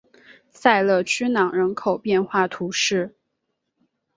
[0.49, 3.13] 萨勒屈朗人口变化图示